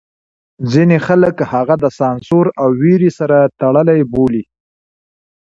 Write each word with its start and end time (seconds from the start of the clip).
ځینې 0.71 0.97
خلک 1.07 1.35
هغه 1.53 1.75
د 1.83 1.85
سانسور 1.99 2.45
او 2.61 2.69
وېرې 2.81 3.11
سره 3.19 3.37
تړلی 3.59 4.01
بولي. 4.11 4.43